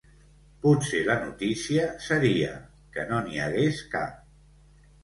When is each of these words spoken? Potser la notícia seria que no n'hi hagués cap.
Potser 0.63 1.01
la 1.09 1.17
notícia 1.25 1.85
seria 2.07 2.51
que 2.97 3.07
no 3.13 3.25
n'hi 3.29 3.41
hagués 3.47 3.87
cap. 3.97 4.93